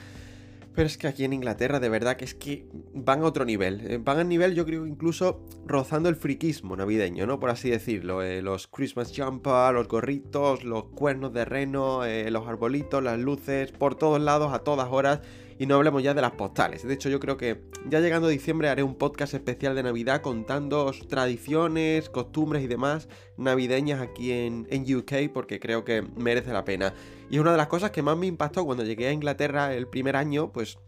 [0.73, 3.81] Pero es que aquí en Inglaterra, de verdad que es que van a otro nivel.
[3.89, 7.39] Eh, van a nivel, yo creo, incluso rozando el friquismo navideño, ¿no?
[7.39, 8.21] Por así decirlo.
[8.23, 13.95] Eh, los Christmas jumper, los gorritos, los cuernos de reno, los arbolitos, las luces, por
[13.95, 15.19] todos lados, a todas horas.
[15.61, 16.81] Y no hablemos ya de las postales.
[16.81, 20.91] De hecho, yo creo que ya llegando diciembre haré un podcast especial de Navidad contando
[21.07, 26.95] tradiciones, costumbres y demás navideñas aquí en, en UK porque creo que merece la pena.
[27.29, 29.85] Y es una de las cosas que más me impactó cuando llegué a Inglaterra el
[29.85, 30.79] primer año, pues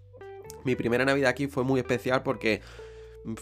[0.63, 2.61] mi primera Navidad aquí fue muy especial porque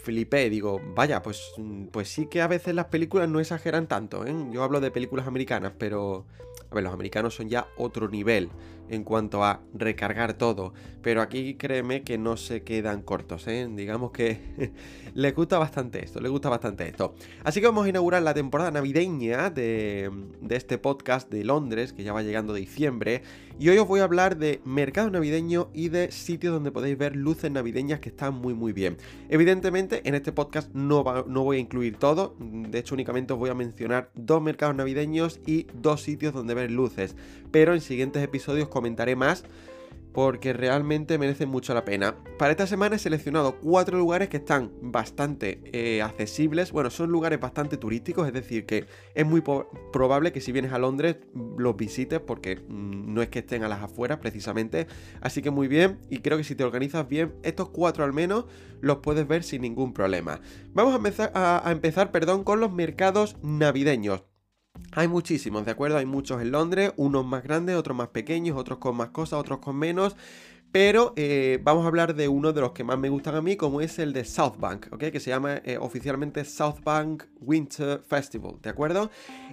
[0.03, 1.53] flipé, digo, vaya, pues,
[1.93, 4.35] pues sí que a veces las películas no exageran tanto, ¿eh?
[4.51, 6.25] Yo hablo de películas americanas, pero,
[6.69, 8.49] a ver, los americanos son ya otro nivel
[8.91, 10.73] en cuanto a recargar todo.
[11.01, 13.67] Pero aquí créeme que no se quedan cortos, ¿eh?
[13.71, 14.71] Digamos que
[15.15, 17.15] les gusta bastante esto, les gusta bastante esto.
[17.43, 22.03] Así que vamos a inaugurar la temporada navideña de, de este podcast de Londres, que
[22.03, 23.23] ya va llegando diciembre.
[23.59, 27.15] Y hoy os voy a hablar de mercado navideño y de sitios donde podéis ver
[27.15, 28.97] luces navideñas que están muy muy bien.
[29.29, 33.49] Evidentemente en este podcast no, no voy a incluir todo, de hecho únicamente os voy
[33.49, 37.15] a mencionar dos mercados navideños y dos sitios donde ver luces.
[37.51, 39.43] Pero en siguientes episodios comentaré más
[40.11, 42.15] porque realmente merece mucho la pena.
[42.37, 46.73] Para esta semana he seleccionado cuatro lugares que están bastante eh, accesibles.
[46.73, 49.41] Bueno, son lugares bastante turísticos, es decir, que es muy
[49.93, 51.17] probable que si vienes a Londres
[51.57, 54.87] los visites porque mm, no es que estén a las afueras precisamente.
[55.21, 58.45] Así que muy bien, y creo que si te organizas bien, estos cuatro al menos
[58.81, 60.41] los puedes ver sin ningún problema.
[60.73, 64.30] Vamos a empezar, a empezar perdón, con los mercados navideños.
[64.93, 65.97] Hay muchísimos, ¿de acuerdo?
[65.97, 69.59] Hay muchos en Londres, unos más grandes, otros más pequeños, otros con más cosas, otros
[69.59, 70.17] con menos.
[70.73, 73.55] Pero eh, vamos a hablar de uno de los que más me gustan a mí,
[73.55, 75.05] como es el de South Bank, ¿ok?
[75.05, 79.11] Que se llama eh, oficialmente South Bank Winter Festival, ¿de acuerdo?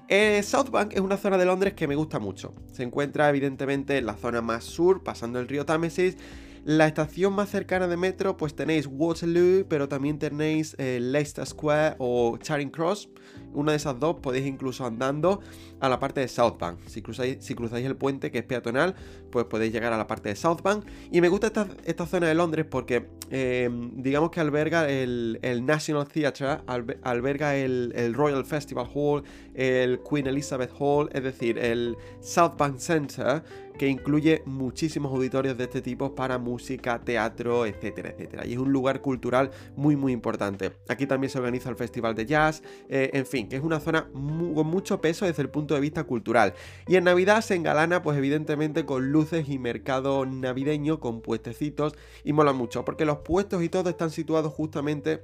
[0.09, 2.55] Eh, South Bank es una zona de Londres que me gusta mucho.
[2.73, 6.17] Se encuentra evidentemente en la zona más sur, pasando el río Támesis.
[6.65, 12.37] La estación más cercana de metro, pues tenéis Waterloo, pero también tenéis Leicester Square o
[12.39, 13.09] Charing Cross.
[13.55, 15.41] Una de esas dos podéis incluso andando
[15.81, 16.81] a la parte de South Bank.
[16.87, 18.95] Si cruzáis, si cruzáis el puente que es peatonal,
[19.31, 20.85] pues podéis llegar a la parte de South Bank.
[21.11, 21.53] Y me gusta
[21.85, 26.59] esta, zona de Londres porque em, digamos que alberga el, National Theatre,
[27.03, 29.23] alberga el, Royal Festival Hall,
[29.55, 33.43] el Queen Elizabeth Hall, es decir, el South Bank Center
[33.79, 38.45] que incluye muchísimos auditorios de este tipo para música, teatro, etcétera, etcétera.
[38.45, 40.73] Y es un lugar cultural muy, muy importante.
[40.89, 44.09] Aquí también se organiza el Festival de Jazz, eh, en fin, que es una zona
[44.13, 46.55] con mucho peso desde el punto de vista cultural.
[46.87, 52.33] Y en Navidad se engalana, pues evidentemente, con luces y mercado navideño, con puestecitos, y
[52.33, 55.23] mola mucho, porque los puestos y todo están situados justamente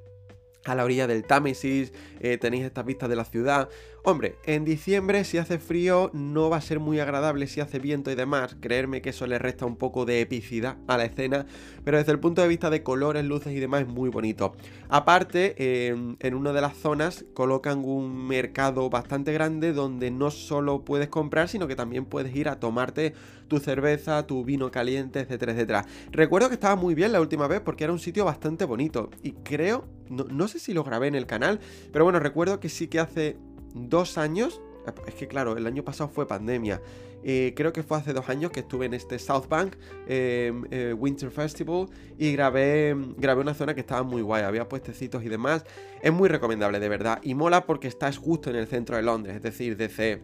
[0.64, 3.68] a la orilla del Támesis, eh, tenéis estas vistas de la ciudad.
[4.06, 8.10] Hombre, en diciembre si hace frío no va a ser muy agradable si hace viento
[8.10, 11.46] y demás, creerme que eso le resta un poco de epicidad a la escena,
[11.84, 14.56] pero desde el punto de vista de colores, luces y demás es muy bonito.
[14.90, 21.08] Aparte, en una de las zonas colocan un mercado bastante grande donde no solo puedes
[21.08, 23.14] comprar, sino que también puedes ir a tomarte
[23.48, 25.86] tu cerveza, tu vino caliente, etcétera, etcétera.
[26.12, 29.32] Recuerdo que estaba muy bien la última vez porque era un sitio bastante bonito y
[29.32, 31.58] creo, no, no sé si lo grabé en el canal,
[31.90, 33.38] pero bueno, recuerdo que sí que hace
[33.74, 34.62] dos años,
[35.06, 36.80] es que claro, el año pasado fue pandemia.
[37.26, 40.92] Eh, creo que fue hace dos años que estuve en este South Bank em, eh,
[40.92, 41.86] Winter Festival
[42.18, 45.64] y grabé, grabé una zona que estaba muy guay, había puestecitos y demás.
[46.02, 47.20] Es muy recomendable, de verdad.
[47.22, 50.22] Y mola porque estás justo en el centro de Londres, es decir, desde,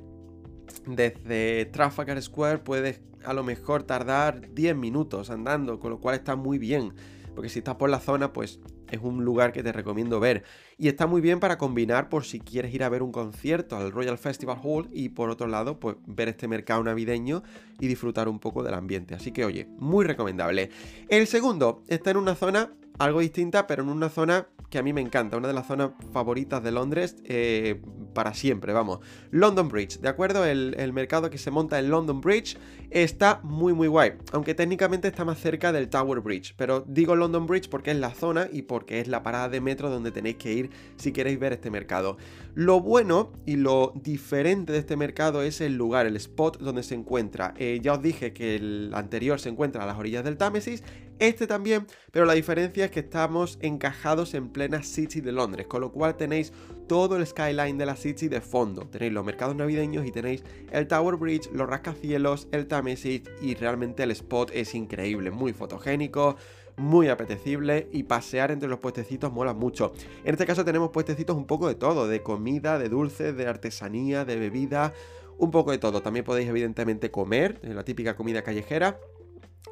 [0.86, 6.36] desde Trafalgar Square puedes a lo mejor tardar 10 minutos andando, con lo cual está
[6.36, 6.92] muy bien.
[7.34, 8.60] Porque si estás por la zona, pues
[8.90, 10.44] es un lugar que te recomiendo ver.
[10.79, 13.92] Y está muy bien para combinar por si quieres ir a ver un concierto al
[13.92, 17.42] Royal Festival Hall y por otro lado, pues ver este mercado navideño
[17.79, 19.14] y disfrutar un poco del ambiente.
[19.14, 20.70] Así que oye, muy recomendable.
[21.09, 24.92] El segundo está en una zona algo distinta, pero en una zona que a mí
[24.92, 27.80] me encanta, una de las zonas favoritas de Londres eh,
[28.14, 29.00] para siempre, vamos.
[29.30, 30.44] London Bridge, ¿de acuerdo?
[30.44, 32.56] El, mercado que se monta en London Bridge
[32.90, 37.46] está muy muy guay, aunque técnicamente está más cerca del Tower Bridge, pero digo London
[37.46, 40.52] Bridge porque es la zona y porque es la parada de metro donde tenéis que
[40.52, 42.16] ir si queréis ver este mercado.
[42.54, 46.96] Lo bueno y lo diferente de este mercado es el lugar, el spot donde se
[46.96, 47.54] encuentra.
[47.56, 50.82] Eh, ya os dije que el anterior se encuentra a las orillas del Támesis,
[51.20, 55.83] este también, pero la diferencia es que estamos encajados en plena City de Londres, con
[55.83, 56.52] lo cual tenéis
[56.88, 58.88] todo el skyline de la City de fondo.
[58.88, 64.02] Tenéis los mercados navideños y tenéis el Tower Bridge, los rascacielos, el Támesis y realmente
[64.02, 66.37] el spot es increíble, muy fotogénico,
[66.76, 69.92] muy apetecible y pasear entre los puestecitos mola mucho.
[70.24, 74.24] En este caso tenemos puestecitos un poco de todo, de comida, de dulces, de artesanía,
[74.24, 74.94] de bebida,
[75.37, 76.02] un poco de todo.
[76.02, 78.98] También podéis evidentemente comer, la típica comida callejera.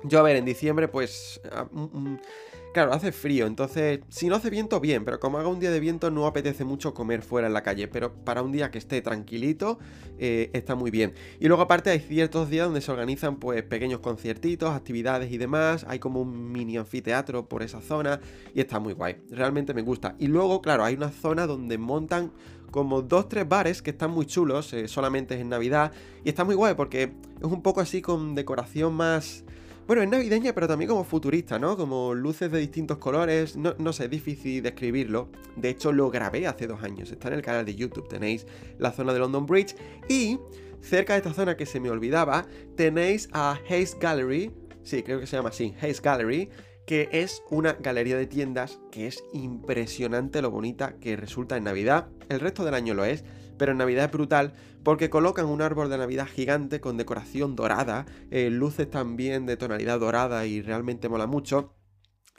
[0.04, 1.40] Yo a ver, en diciembre pues...
[1.50, 2.18] Ah, mm, mm,
[2.72, 5.80] claro, hace frío, entonces si no hace viento bien, pero como haga un día de
[5.80, 9.00] viento no apetece mucho comer fuera en la calle, pero para un día que esté
[9.02, 9.78] tranquilito
[10.18, 11.14] eh, está muy bien.
[11.40, 15.84] Y luego aparte hay ciertos días donde se organizan pues pequeños conciertitos, actividades y demás,
[15.88, 18.20] hay como un mini anfiteatro por esa zona
[18.54, 20.14] y está muy guay, realmente me gusta.
[20.18, 22.32] Y luego, claro, hay una zona donde montan
[22.70, 25.90] como dos, tres bares que están muy chulos, eh, solamente es en Navidad,
[26.22, 29.44] y está muy guay porque es un poco así con decoración más
[29.88, 31.74] bueno, es navideña, pero también como futurista, ¿no?
[31.74, 33.57] Como luces de distintos colores.
[33.57, 35.31] No, no sé, es difícil describirlo.
[35.57, 37.11] De hecho, lo grabé hace dos años.
[37.11, 38.07] Está en el canal de YouTube.
[38.07, 38.46] Tenéis
[38.79, 39.74] la zona de London Bridge.
[40.07, 40.38] Y
[40.83, 42.46] cerca de esta zona que se me olvidaba,
[42.77, 44.53] tenéis a Haze Gallery.
[44.83, 46.51] Sí, creo que se llama así, Haze Gallery
[46.88, 52.09] que es una galería de tiendas que es impresionante lo bonita que resulta en Navidad.
[52.31, 53.24] El resto del año lo es,
[53.59, 58.07] pero en Navidad es brutal porque colocan un árbol de Navidad gigante con decoración dorada,
[58.31, 61.75] eh, luces también de tonalidad dorada y realmente mola mucho.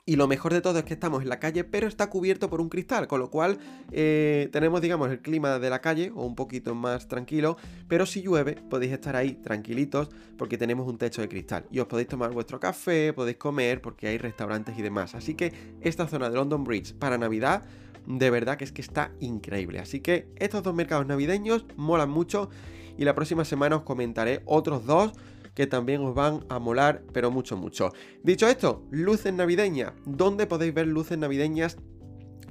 [0.09, 2.61] Y lo mejor de todo es que estamos en la calle, pero está cubierto por
[2.61, 3.59] un cristal, con lo cual
[3.91, 8.23] eh, tenemos, digamos, el clima de la calle, o un poquito más tranquilo, pero si
[8.23, 11.67] llueve podéis estar ahí tranquilitos porque tenemos un techo de cristal.
[11.69, 15.13] Y os podéis tomar vuestro café, podéis comer, porque hay restaurantes y demás.
[15.13, 17.61] Así que esta zona de London Bridge para Navidad,
[18.05, 19.79] de verdad que es que está increíble.
[19.79, 22.49] Así que estos dos mercados navideños molan mucho
[22.97, 25.13] y la próxima semana os comentaré otros dos
[25.55, 27.91] que también os van a molar, pero mucho, mucho.
[28.23, 29.93] Dicho esto, luces navideñas.
[30.05, 31.77] ¿Dónde podéis ver luces navideñas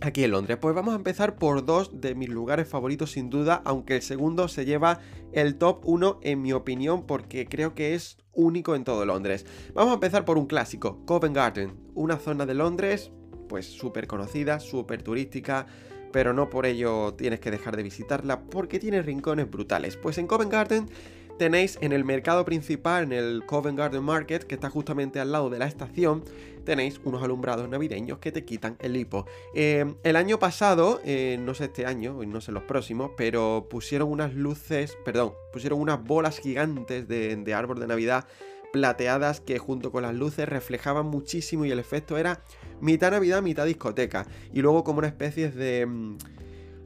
[0.00, 0.58] aquí en Londres?
[0.60, 4.48] Pues vamos a empezar por dos de mis lugares favoritos sin duda, aunque el segundo
[4.48, 5.00] se lleva
[5.32, 9.46] el top 1 en mi opinión porque creo que es único en todo Londres.
[9.74, 13.10] Vamos a empezar por un clásico, Covent Garden, una zona de Londres
[13.48, 15.66] pues súper conocida, súper turística,
[16.12, 19.96] pero no por ello tienes que dejar de visitarla porque tiene rincones brutales.
[19.96, 20.88] Pues en Covent Garden
[21.38, 25.48] tenéis en el mercado principal, en el Covent Garden Market, que está justamente al lado
[25.48, 26.24] de la estación,
[26.64, 29.24] tenéis unos alumbrados navideños que te quitan el hipo.
[29.54, 34.10] Eh, el año pasado, eh, no sé este año, no sé los próximos, pero pusieron
[34.10, 38.26] unas luces, perdón, pusieron unas bolas gigantes de, de árbol de Navidad
[38.72, 42.42] plateadas que junto con las luces reflejaban muchísimo y el efecto era
[42.80, 44.26] mitad Navidad, mitad discoteca.
[44.52, 45.86] Y luego como una especie de...
[45.86, 46.18] Mm,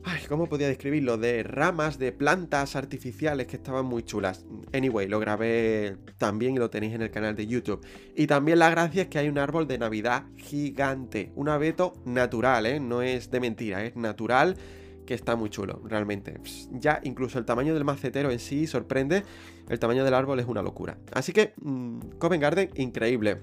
[0.04, 1.16] Ay, ¿cómo podía describirlo?
[1.16, 4.44] De ramas, de plantas artificiales que estaban muy chulas.
[4.72, 7.86] Anyway, lo grabé también y lo tenéis en el canal de YouTube.
[8.16, 11.30] Y también la gracia es que hay un árbol de Navidad gigante.
[11.36, 12.80] Un abeto natural, ¿eh?
[12.80, 14.56] No es de mentira, es natural
[15.06, 16.40] que está muy chulo, realmente.
[16.72, 19.24] Ya incluso el tamaño del macetero en sí sorprende.
[19.68, 20.98] El tamaño del árbol es una locura.
[21.12, 23.40] Así que, mmm, Covent Garden, increíble.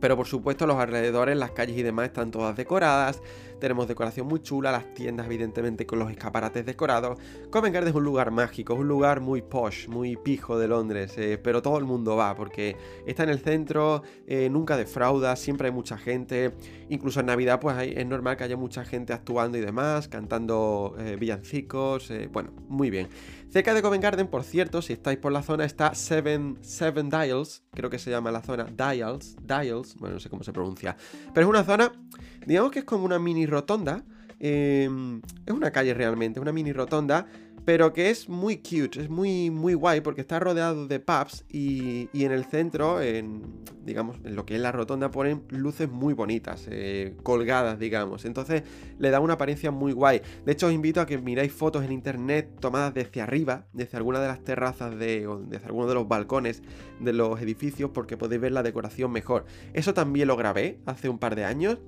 [0.00, 3.20] Pero por supuesto los alrededores, las calles y demás están todas decoradas,
[3.60, 7.18] tenemos decoración muy chula, las tiendas evidentemente con los escaparates decorados.
[7.50, 11.14] Covent Garden es un lugar mágico, es un lugar muy posh, muy pijo de Londres,
[11.16, 15.68] eh, pero todo el mundo va porque está en el centro, eh, nunca defrauda, siempre
[15.68, 16.52] hay mucha gente,
[16.88, 21.16] incluso en Navidad pues es normal que haya mucha gente actuando y demás, cantando eh,
[21.18, 23.08] villancicos, bueno, muy bien.
[23.54, 27.62] Cerca de Covent Garden, por cierto, si estáis por la zona, está Seven, Seven Dials,
[27.70, 30.96] creo que se llama la zona Dials, Dials, bueno, no sé cómo se pronuncia,
[31.32, 31.92] pero es una zona,
[32.44, 34.02] digamos que es como una mini rotonda,
[34.40, 37.28] em, es una calle realmente, una mini rotonda
[37.64, 42.08] pero que es muy cute, es muy, muy guay porque está rodeado de pubs y,
[42.12, 43.42] en el centro, en,
[43.84, 48.24] digamos, en lo que es la rotonda ponen luces muy bonitas, eh, colgadas, digamos.
[48.24, 48.62] Entonces
[48.98, 50.20] le da una apariencia muy guay.
[50.44, 54.20] De hecho, os invito a que miráis fotos en internet tomadas desde arriba, desde alguna
[54.20, 56.62] de las terrazas de, o desde alguno de los balcones
[57.00, 59.46] de los edificios porque podéis ver la decoración mejor.
[59.72, 61.78] Eso también lo grabé hace un par de años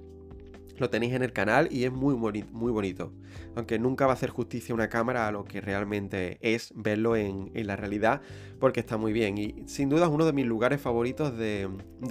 [0.79, 3.13] lo tenéis en el canal y es muy, muy bonito.
[3.55, 7.51] Aunque nunca va a hacer justicia una cámara a lo que realmente es verlo en,
[7.55, 8.21] la realidad,
[8.61, 9.39] porque está muy bien.
[9.39, 11.69] Y sin duda es uno de mis lugares favoritos de,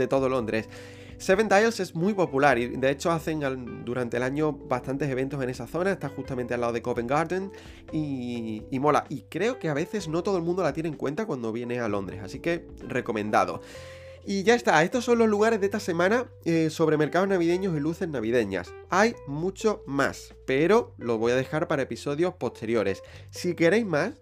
[0.10, 0.69] todo Londres.
[1.17, 3.39] Seven Dials es muy popular y de hecho hacen
[3.86, 7.51] durante el año bastantes eventos en esa zona, está justamente al lado de Covent Garden
[7.93, 9.06] y, y, mola.
[9.08, 11.80] Y creo que a veces no todo el mundo la tiene en cuenta cuando viene
[11.80, 13.62] a Londres, así que recomendado.
[14.27, 17.79] Y ya está, estos son los lugares de esta semana eh, sobre mercados navideños y
[17.79, 18.73] luces navideñas.
[18.89, 23.03] Hay mucho más, pero lo voy a dejar para episodios posteriores.
[23.29, 24.13] Si queréis más,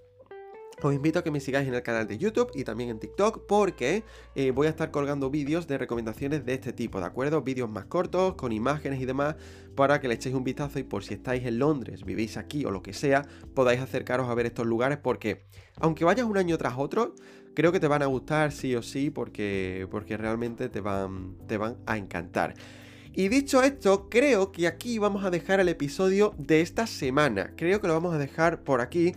[0.87, 3.45] os invito a que me sigáis en el canal de YouTube y también en TikTok
[3.47, 4.03] porque
[4.35, 7.41] eh, voy a estar colgando vídeos de recomendaciones de este tipo, ¿de acuerdo?
[7.41, 9.35] Vídeos más cortos, con imágenes y demás,
[9.75, 12.71] para que le echéis un vistazo y por si estáis en Londres, vivís aquí o
[12.71, 15.45] lo que sea, podáis acercaros a ver estos lugares porque
[15.79, 17.15] aunque vayas un año tras otro,
[17.53, 21.57] creo que te van a gustar sí o sí porque, porque realmente te van, te
[21.57, 22.55] van a encantar.
[23.15, 27.53] Y dicho esto, creo que aquí vamos a dejar el episodio de esta semana.
[27.55, 29.13] Creo que lo vamos a dejar por aquí.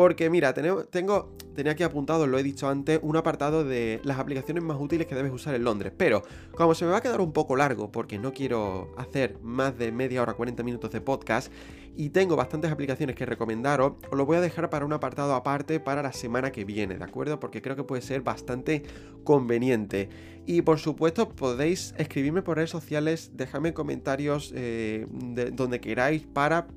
[0.00, 4.62] Porque mira, tengo, tenía aquí apuntado, lo he dicho antes, un apartado de las aplicaciones
[4.62, 5.92] más útiles que debes usar en Londres.
[5.94, 9.76] Pero como se me va a quedar un poco largo, porque no quiero hacer más
[9.76, 11.52] de media hora, 40 minutos de podcast,
[11.94, 15.80] y tengo bastantes aplicaciones que recomendaros, os lo voy a dejar para un apartado aparte
[15.80, 17.38] para la semana que viene, ¿de acuerdo?
[17.38, 18.84] Porque creo que puede ser bastante
[19.22, 20.08] conveniente.
[20.46, 25.06] Y por supuesto podéis escribirme por redes sociales, dejadme comentarios eh,
[25.52, 26.68] donde queráis para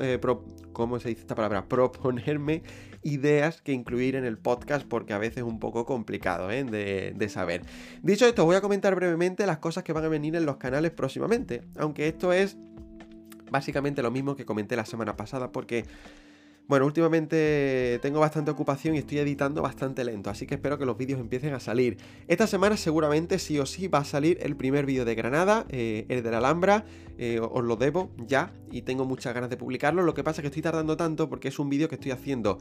[0.00, 0.20] eh,
[0.72, 1.68] ¿cómo se dice esta palabra?
[1.68, 2.62] Proponerme
[3.02, 6.64] ideas que incluir en el podcast porque a veces es un poco complicado ¿eh?
[6.64, 7.62] de, de, saber.
[8.02, 10.92] Dicho esto, voy a comentar brevemente las cosas que van a venir en los canales
[10.92, 12.56] próximamente, aunque esto es
[13.50, 15.84] básicamente lo mismo que comenté la semana pasada porque
[16.72, 20.96] bueno, últimamente tengo bastante ocupación y estoy editando bastante lento, así que espero que los
[20.96, 21.98] vídeos empiecen a salir.
[22.28, 26.06] Esta semana seguramente sí o sí va a salir el primer vídeo de Granada, eh,
[26.08, 26.86] el de la Alhambra,
[27.18, 30.02] eh, os lo debo ya y tengo muchas ganas de publicarlo.
[30.02, 32.56] Lo que pasa es que estoy tardando tanto porque es un vídeo que estoy haciendo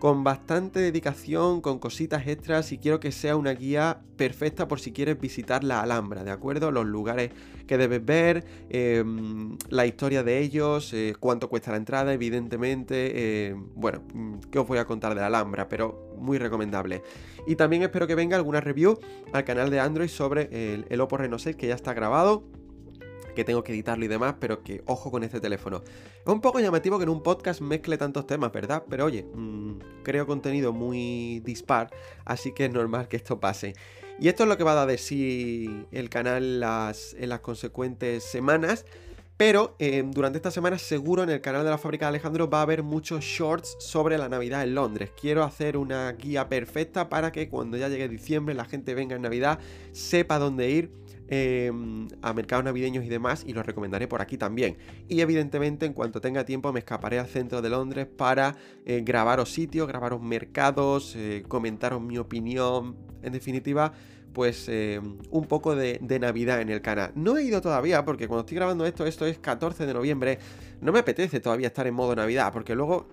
[0.00, 4.92] con bastante dedicación, con cositas extras y quiero que sea una guía perfecta por si
[4.92, 6.70] quieres visitar la Alhambra, ¿de acuerdo?
[6.70, 7.30] Los lugares
[7.66, 13.54] que debes ver, em, la historia de ellos, eh, cuánto cuesta la entrada, evidentemente, eh,
[13.74, 15.68] bueno, mm, ¿qué os voy a contar de la Alhambra?
[15.68, 17.02] Pero muy recomendable.
[17.46, 18.98] Y también espero que venga alguna review
[19.34, 22.44] al canal de Android sobre el, el Oppo Reno 6 que ya está grabado
[23.32, 25.82] que tengo que editarlo y demás, pero que ojo con este teléfono.
[25.84, 28.84] Es un poco llamativo que en un podcast mezcle tantos temas, ¿verdad?
[28.88, 31.90] Pero oye, mm, creo contenido muy dispar,
[32.24, 33.74] así que es normal que esto pase.
[34.18, 38.22] Y esto es lo que va a dar de sí el canal en las consecuentes
[38.22, 38.84] semanas.
[39.40, 42.58] Pero eh, durante esta semana seguro en el canal de la fábrica de Alejandro va
[42.58, 45.12] a haber muchos shorts sobre la Navidad en Londres.
[45.18, 49.22] Quiero hacer una guía perfecta para que cuando ya llegue diciembre la gente venga en
[49.22, 49.58] Navidad,
[49.92, 50.90] sepa dónde ir
[51.32, 54.76] Em, a mercados navideños y demás y los recomendaré por aquí también.
[55.06, 59.52] Y evidentemente en cuanto tenga tiempo me escaparé al centro de Londres para eh, grabaros
[59.52, 63.92] sitios, grabaros mercados, eh, comentaros mi opinión, en definitiva
[64.32, 67.12] pues em, un poco de, de, Navidad en el canal.
[67.14, 70.38] No he ido todavía porque cuando estoy grabando esto, esto es 14 de noviembre,
[70.80, 73.08] no me apetece todavía estar en modo Navidad porque luego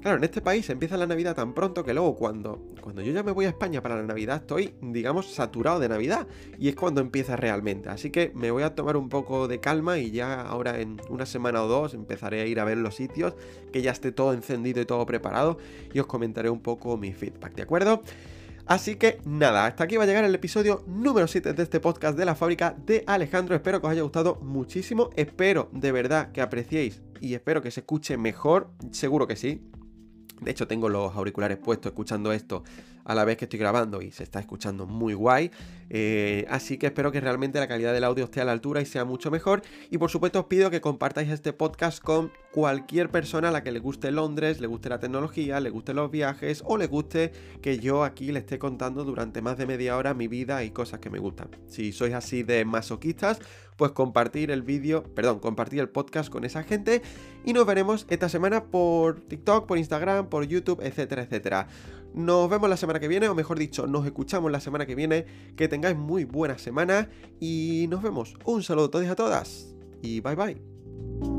[0.00, 3.22] Claro, en este país empieza la Navidad tan pronto que luego cuando, cuando yo ya
[3.22, 6.26] me voy a España para la Navidad estoy, digamos, saturado de Navidad.
[6.58, 7.90] Y es cuando empieza realmente.
[7.90, 11.26] Así que me voy a tomar un poco de calma y ya ahora en una
[11.26, 13.34] semana o dos empezaré a ir a ver los sitios,
[13.72, 15.58] que ya esté todo encendido y todo preparado.
[15.92, 18.02] Y os comentaré un poco mi feedback, ¿de acuerdo?
[18.64, 22.16] Así que nada, hasta aquí va a llegar el episodio número 7 de este podcast
[22.16, 23.54] de la fábrica de Alejandro.
[23.54, 25.10] Espero que os haya gustado muchísimo.
[25.16, 28.70] Espero de verdad que apreciéis y espero que se escuche mejor.
[28.92, 29.60] Seguro que sí.
[30.40, 32.64] De hecho, tengo los auriculares puestos escuchando esto
[33.04, 35.50] a la vez que estoy grabando y se está escuchando muy guay.
[35.92, 38.86] Eh, así que espero que realmente la calidad del audio esté a la altura y
[38.86, 39.62] sea mucho mejor.
[39.90, 43.72] Y por supuesto os pido que compartáis este podcast con cualquier persona a la que
[43.72, 47.78] le guste Londres, le guste la tecnología, le guste los viajes o le guste que
[47.78, 51.10] yo aquí le esté contando durante más de media hora mi vida y cosas que
[51.10, 51.48] me gustan.
[51.66, 53.40] Si sois así de masoquistas,
[53.76, 57.00] pues compartir el vídeo, perdón, compartir el podcast con esa gente
[57.46, 61.66] y nos veremos esta semana por TikTok, por Instagram, por YouTube, etcétera, etcétera.
[62.14, 65.26] Nos vemos la semana que viene, o mejor dicho, nos escuchamos la semana que viene.
[65.56, 67.08] Que tengáis muy buena semana
[67.40, 68.36] y nos vemos.
[68.44, 71.29] Un saludo a todos y a todas y bye bye.